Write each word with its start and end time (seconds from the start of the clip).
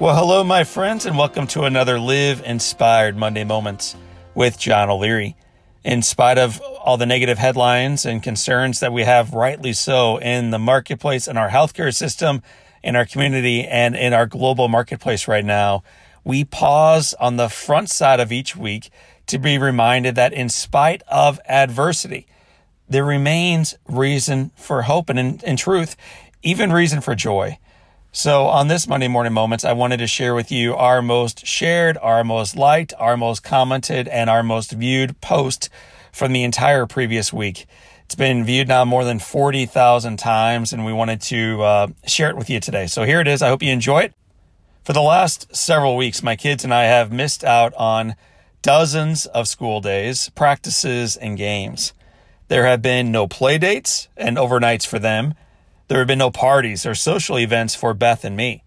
Well, 0.00 0.14
hello, 0.14 0.44
my 0.44 0.62
friends, 0.62 1.06
and 1.06 1.18
welcome 1.18 1.48
to 1.48 1.64
another 1.64 1.98
Live 1.98 2.40
Inspired 2.44 3.16
Monday 3.16 3.42
Moments 3.42 3.96
with 4.32 4.56
John 4.56 4.88
O'Leary. 4.88 5.34
In 5.82 6.02
spite 6.02 6.38
of 6.38 6.60
all 6.60 6.96
the 6.96 7.04
negative 7.04 7.36
headlines 7.36 8.06
and 8.06 8.22
concerns 8.22 8.78
that 8.78 8.92
we 8.92 9.02
have, 9.02 9.34
rightly 9.34 9.72
so, 9.72 10.18
in 10.18 10.50
the 10.50 10.58
marketplace, 10.60 11.26
in 11.26 11.36
our 11.36 11.48
healthcare 11.50 11.92
system, 11.92 12.42
in 12.80 12.94
our 12.94 13.04
community, 13.06 13.66
and 13.66 13.96
in 13.96 14.12
our 14.12 14.26
global 14.26 14.68
marketplace 14.68 15.26
right 15.26 15.44
now, 15.44 15.82
we 16.22 16.44
pause 16.44 17.12
on 17.14 17.34
the 17.34 17.48
front 17.48 17.90
side 17.90 18.20
of 18.20 18.30
each 18.30 18.54
week 18.54 18.90
to 19.26 19.36
be 19.36 19.58
reminded 19.58 20.14
that 20.14 20.32
in 20.32 20.48
spite 20.48 21.02
of 21.08 21.40
adversity, 21.48 22.28
there 22.88 23.04
remains 23.04 23.74
reason 23.88 24.52
for 24.54 24.82
hope 24.82 25.10
and 25.10 25.18
in, 25.18 25.40
in 25.40 25.56
truth, 25.56 25.96
even 26.44 26.72
reason 26.72 27.00
for 27.00 27.16
joy. 27.16 27.58
So, 28.10 28.46
on 28.46 28.68
this 28.68 28.88
Monday 28.88 29.06
Morning 29.06 29.34
Moments, 29.34 29.66
I 29.66 29.74
wanted 29.74 29.98
to 29.98 30.06
share 30.06 30.34
with 30.34 30.50
you 30.50 30.74
our 30.74 31.02
most 31.02 31.46
shared, 31.46 31.98
our 31.98 32.24
most 32.24 32.56
liked, 32.56 32.94
our 32.98 33.18
most 33.18 33.44
commented, 33.44 34.08
and 34.08 34.30
our 34.30 34.42
most 34.42 34.72
viewed 34.72 35.20
post 35.20 35.68
from 36.10 36.32
the 36.32 36.42
entire 36.42 36.86
previous 36.86 37.34
week. 37.34 37.66
It's 38.06 38.14
been 38.14 38.44
viewed 38.44 38.66
now 38.66 38.86
more 38.86 39.04
than 39.04 39.18
40,000 39.18 40.16
times, 40.16 40.72
and 40.72 40.86
we 40.86 40.92
wanted 40.92 41.20
to 41.22 41.62
uh, 41.62 41.86
share 42.06 42.30
it 42.30 42.36
with 42.36 42.48
you 42.48 42.60
today. 42.60 42.86
So, 42.86 43.04
here 43.04 43.20
it 43.20 43.28
is. 43.28 43.42
I 43.42 43.48
hope 43.48 43.62
you 43.62 43.72
enjoy 43.72 44.00
it. 44.00 44.14
For 44.84 44.94
the 44.94 45.02
last 45.02 45.54
several 45.54 45.94
weeks, 45.94 46.22
my 46.22 46.34
kids 46.34 46.64
and 46.64 46.72
I 46.72 46.84
have 46.84 47.12
missed 47.12 47.44
out 47.44 47.74
on 47.74 48.16
dozens 48.62 49.26
of 49.26 49.48
school 49.48 49.82
days, 49.82 50.30
practices, 50.30 51.14
and 51.14 51.36
games. 51.36 51.92
There 52.48 52.64
have 52.64 52.80
been 52.80 53.12
no 53.12 53.28
play 53.28 53.58
dates 53.58 54.08
and 54.16 54.38
overnights 54.38 54.86
for 54.86 54.98
them 54.98 55.34
there 55.88 55.98
have 55.98 56.06
been 56.06 56.18
no 56.18 56.30
parties 56.30 56.86
or 56.86 56.94
social 56.94 57.38
events 57.38 57.74
for 57.74 57.94
Beth 57.94 58.24
and 58.24 58.36
me. 58.36 58.62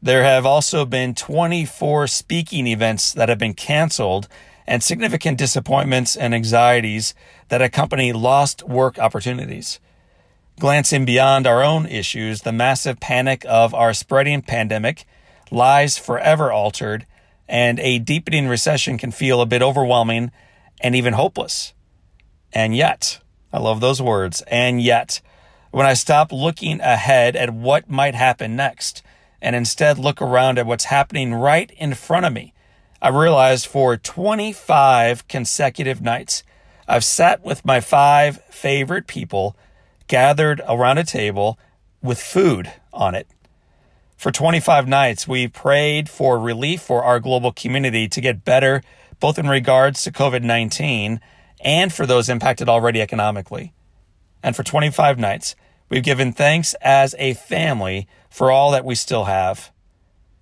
There 0.00 0.22
have 0.22 0.46
also 0.46 0.84
been 0.84 1.14
24 1.14 2.06
speaking 2.06 2.66
events 2.66 3.12
that 3.12 3.28
have 3.28 3.38
been 3.38 3.54
canceled 3.54 4.28
and 4.66 4.82
significant 4.82 5.38
disappointments 5.38 6.16
and 6.16 6.34
anxieties 6.34 7.14
that 7.48 7.62
accompany 7.62 8.12
lost 8.12 8.62
work 8.62 8.98
opportunities. 8.98 9.80
Glancing 10.58 11.04
beyond 11.04 11.46
our 11.46 11.62
own 11.62 11.86
issues, 11.86 12.42
the 12.42 12.52
massive 12.52 12.98
panic 13.00 13.44
of 13.48 13.74
our 13.74 13.92
spreading 13.92 14.42
pandemic, 14.42 15.04
lives 15.50 15.98
forever 15.98 16.50
altered, 16.50 17.06
and 17.48 17.78
a 17.80 17.98
deepening 17.98 18.48
recession 18.48 18.98
can 18.98 19.12
feel 19.12 19.40
a 19.40 19.46
bit 19.46 19.62
overwhelming 19.62 20.30
and 20.80 20.94
even 20.96 21.12
hopeless. 21.12 21.74
And 22.52 22.74
yet, 22.74 23.20
I 23.52 23.58
love 23.58 23.80
those 23.80 24.02
words, 24.02 24.42
and 24.48 24.80
yet, 24.80 25.20
when 25.76 25.84
I 25.84 25.92
stop 25.92 26.32
looking 26.32 26.80
ahead 26.80 27.36
at 27.36 27.52
what 27.52 27.90
might 27.90 28.14
happen 28.14 28.56
next 28.56 29.02
and 29.42 29.54
instead 29.54 29.98
look 29.98 30.22
around 30.22 30.58
at 30.58 30.64
what's 30.64 30.84
happening 30.84 31.34
right 31.34 31.70
in 31.72 31.92
front 31.92 32.24
of 32.24 32.32
me, 32.32 32.54
I 33.02 33.10
realized 33.10 33.66
for 33.66 33.98
25 33.98 35.28
consecutive 35.28 36.00
nights, 36.00 36.44
I've 36.88 37.04
sat 37.04 37.44
with 37.44 37.62
my 37.62 37.80
five 37.80 38.42
favorite 38.44 39.06
people 39.06 39.54
gathered 40.08 40.62
around 40.66 40.96
a 40.96 41.04
table 41.04 41.58
with 42.00 42.18
food 42.18 42.72
on 42.94 43.14
it. 43.14 43.28
For 44.16 44.32
25 44.32 44.88
nights, 44.88 45.28
we 45.28 45.46
prayed 45.46 46.08
for 46.08 46.38
relief 46.38 46.80
for 46.80 47.04
our 47.04 47.20
global 47.20 47.52
community 47.52 48.08
to 48.08 48.22
get 48.22 48.46
better, 48.46 48.82
both 49.20 49.38
in 49.38 49.46
regards 49.46 50.02
to 50.04 50.10
COVID 50.10 50.42
19 50.42 51.20
and 51.60 51.92
for 51.92 52.06
those 52.06 52.30
impacted 52.30 52.66
already 52.66 53.02
economically. 53.02 53.74
And 54.42 54.56
for 54.56 54.62
25 54.62 55.18
nights, 55.18 55.54
We've 55.88 56.02
given 56.02 56.32
thanks 56.32 56.74
as 56.80 57.14
a 57.16 57.34
family 57.34 58.08
for 58.28 58.50
all 58.50 58.72
that 58.72 58.84
we 58.84 58.96
still 58.96 59.26
have. 59.26 59.70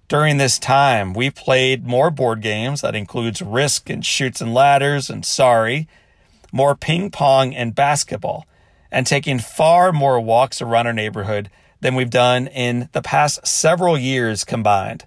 During 0.09 0.39
this 0.39 0.59
time, 0.59 1.13
we 1.13 1.29
played 1.29 1.87
more 1.87 2.11
board 2.11 2.41
games 2.41 2.81
that 2.81 2.95
includes 2.95 3.43
Risk 3.43 3.91
and 3.91 4.05
Chutes 4.05 4.41
and 4.41 4.55
Ladders 4.55 5.11
and 5.11 5.25
Sorry, 5.25 5.87
more 6.51 6.75
ping 6.75 7.11
pong 7.11 7.55
and 7.55 7.75
basketball, 7.75 8.47
and 8.91 9.07
taking 9.07 9.39
far 9.39 9.93
more 9.93 10.19
walks 10.19 10.63
around 10.63 10.87
our 10.87 10.93
neighborhood 10.95 11.51
than 11.81 11.95
we've 11.95 12.11
done 12.11 12.47
in 12.47 12.89
the 12.93 13.03
past 13.03 13.47
several 13.47 13.99
years 13.99 14.45
combined. 14.45 15.05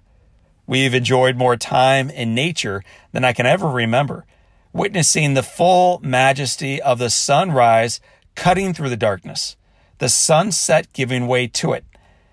We've 0.68 0.94
enjoyed 0.94 1.36
more 1.36 1.56
time 1.56 2.10
in 2.10 2.34
nature 2.34 2.84
than 3.10 3.24
I 3.24 3.32
can 3.32 3.46
ever 3.46 3.68
remember, 3.68 4.24
witnessing 4.72 5.34
the 5.34 5.42
full 5.42 5.98
majesty 6.00 6.80
of 6.80 7.00
the 7.00 7.10
sunrise 7.10 7.98
cutting 8.36 8.72
through 8.72 8.90
the 8.90 8.96
darkness 8.96 9.56
the 9.98 10.08
sunset 10.08 10.92
giving 10.92 11.26
way 11.26 11.46
to 11.46 11.72
it, 11.72 11.84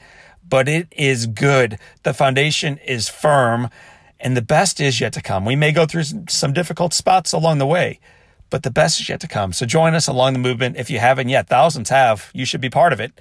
but 0.47 0.67
it 0.67 0.89
is 0.91 1.25
good. 1.25 1.79
The 2.03 2.13
foundation 2.13 2.77
is 2.79 3.07
firm 3.07 3.69
and 4.19 4.35
the 4.35 4.41
best 4.41 4.81
is 4.81 4.99
yet 4.99 5.13
to 5.13 5.21
come. 5.21 5.45
We 5.45 5.55
may 5.55 5.71
go 5.71 5.85
through 5.85 6.03
some 6.27 6.51
difficult 6.51 6.93
spots 6.93 7.31
along 7.31 7.59
the 7.59 7.65
way, 7.65 8.01
but 8.49 8.63
the 8.63 8.71
best 8.71 8.99
is 8.99 9.07
yet 9.07 9.21
to 9.21 9.29
come. 9.29 9.53
So 9.53 9.65
join 9.65 9.93
us 9.93 10.09
along 10.09 10.33
the 10.33 10.39
movement. 10.39 10.75
If 10.75 10.89
you 10.89 10.99
haven't 10.99 11.29
yet, 11.29 11.47
thousands 11.47 11.87
have. 11.89 12.29
You 12.33 12.43
should 12.43 12.59
be 12.59 12.69
part 12.69 12.91
of 12.91 12.99
it. 12.99 13.13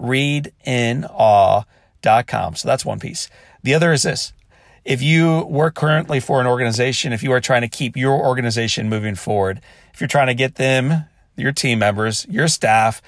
Readinawe.com. 0.00 2.56
So 2.56 2.66
that's 2.66 2.84
one 2.84 2.98
piece. 2.98 3.28
The 3.62 3.74
other 3.74 3.92
is 3.92 4.02
this 4.02 4.32
if 4.90 5.00
you 5.00 5.42
work 5.42 5.76
currently 5.76 6.18
for 6.18 6.40
an 6.40 6.48
organization, 6.48 7.12
if 7.12 7.22
you 7.22 7.30
are 7.30 7.40
trying 7.40 7.60
to 7.60 7.68
keep 7.68 7.96
your 7.96 8.26
organization 8.26 8.88
moving 8.88 9.14
forward, 9.14 9.60
if 9.94 10.00
you're 10.00 10.08
trying 10.08 10.26
to 10.26 10.34
get 10.34 10.56
them, 10.56 11.04
your 11.36 11.52
team 11.52 11.78
members, 11.78 12.26
your 12.28 12.48
staff, 12.48 13.00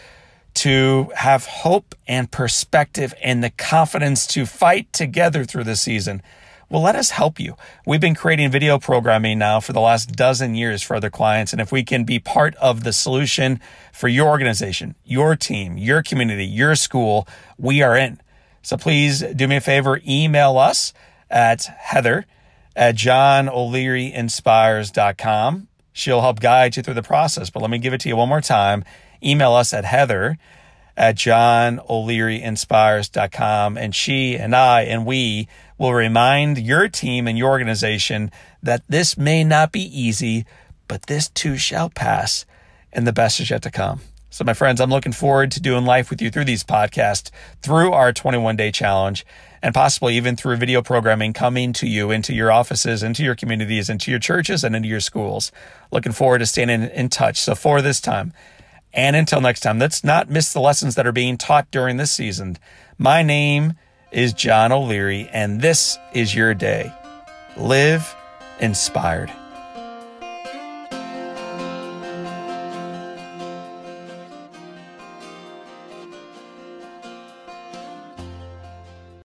to 0.55 1.11
have 1.17 1.45
hope 1.45 1.97
and 2.07 2.31
perspective 2.31 3.13
and 3.21 3.43
the 3.43 3.51
confidence 3.51 4.29
to 4.29 4.47
fight 4.47 4.93
together 4.93 5.45
through 5.45 5.65
the 5.65 5.75
season, 5.75 6.23
Well, 6.71 6.83
let 6.83 6.95
us 6.95 7.11
help 7.11 7.41
you. 7.41 7.57
We've 7.85 8.01
been 8.01 8.15
creating 8.15 8.53
video 8.53 8.79
programming 8.79 9.41
now 9.41 9.59
for 9.59 9.73
the 9.73 9.81
last 9.81 10.13
dozen 10.13 10.55
years 10.55 10.83
for 10.83 10.95
other 10.95 11.11
clients. 11.11 11.53
And 11.53 11.61
if 11.61 11.73
we 11.73 11.83
can 11.83 12.05
be 12.05 12.21
part 12.21 12.55
of 12.57 12.85
the 12.85 12.93
solution 12.93 13.61
for 13.93 14.07
your 14.07 14.29
organization, 14.29 14.95
your 15.05 15.35
team, 15.35 15.77
your 15.77 16.01
community, 16.05 16.47
your 16.47 16.77
school, 16.77 17.27
we 17.59 17.83
are 17.83 17.97
in. 17.97 18.21
So 18.63 18.77
please 18.77 19.21
do 19.35 19.49
me 19.49 19.57
a 19.57 19.61
favor, 19.61 20.01
email 20.07 20.57
us 20.59 20.95
at 21.33 21.65
Heather 21.65 22.27
at 22.77 22.95
johnolearyinspires.com. 22.95 25.69
She'll 25.93 26.21
help 26.21 26.39
guide 26.41 26.77
you 26.77 26.83
through 26.83 26.95
the 26.95 27.03
process. 27.03 27.51
But 27.51 27.61
let 27.61 27.71
me 27.71 27.77
give 27.79 27.93
it 27.93 28.01
to 28.03 28.09
you 28.09 28.15
one 28.17 28.29
more 28.29 28.41
time. 28.41 28.85
Email 29.23 29.53
us 29.53 29.73
at 29.75 29.85
Heather 29.85 30.39
at 30.97 31.17
johnolearyinspires.com. 31.17 33.77
And 33.77 33.95
she 33.95 34.37
and 34.37 34.57
I 34.57 34.83
and 34.83 35.07
we 35.07 35.49
will 35.79 35.95
remind 35.95 36.59
your 36.59 36.89
team 36.89 37.27
and 37.27 37.37
your 37.37 37.51
organization 37.51 38.31
that 38.63 38.83
this 38.89 39.19
may 39.19 39.43
not 39.45 39.73
be 39.73 39.83
easy, 39.83 40.47
but 40.89 41.07
this 41.07 41.29
too 41.29 41.57
shall 41.57 41.91
pass 41.91 42.47
and 42.93 43.07
the 43.07 43.13
best 43.13 43.41
is 43.41 43.51
yet 43.51 43.63
to 43.63 43.71
come. 43.71 44.01
So, 44.33 44.45
my 44.45 44.55
friends, 44.55 44.81
I'm 44.81 44.89
looking 44.89 45.13
forward 45.13 45.51
to 45.51 45.61
doing 45.61 45.85
life 45.85 46.09
with 46.09 46.23
you 46.23 46.31
through 46.31 46.47
these 46.47 46.65
podcasts, 46.65 47.31
through 47.61 47.93
our 47.93 48.15
21 48.15 48.57
day 48.57 48.73
challenge, 48.73 49.27
and 49.61 49.75
possibly 49.75 50.17
even 50.17 50.37
through 50.37 50.57
video 50.57 50.81
programming 50.81 51.35
coming 51.35 51.75
to 51.75 51.87
you 51.87 52.11
into 52.11 52.33
your 52.33 52.51
offices, 52.51 53.03
into 53.03 53.23
your 53.23 53.35
communities, 53.35 53.91
into 53.91 54.11
your 54.11 54.19
churches, 54.19 54.65
and 54.65 54.75
into 54.75 54.89
your 54.89 55.01
schools. 55.01 55.53
Looking 55.91 56.13
forward 56.13 56.39
to 56.39 56.47
staying 56.47 56.71
in, 56.71 56.85
in 56.85 57.11
touch. 57.11 57.37
So, 57.37 57.55
for 57.55 57.83
this 57.83 58.01
time, 58.01 58.33
and 58.95 59.17
until 59.17 59.43
next 59.43 59.61
time, 59.61 59.79
let's 59.79 60.03
not 60.03 60.31
miss 60.31 60.55
the 60.55 60.61
lessons 60.61 60.95
that 60.95 61.07
are 61.07 61.13
being 61.13 61.37
taught 61.37 61.71
during 61.71 61.99
this 61.99 62.11
season. 62.11 62.57
My 62.97 63.23
name 63.23 63.75
is 64.13 64.33
John 64.33 64.73
O'Leary, 64.73 65.29
and 65.31 65.61
this 65.61 65.99
is 66.15 66.35
your 66.35 66.55
day. 66.55 66.91
Live 67.59 68.17
inspired. 68.61 69.31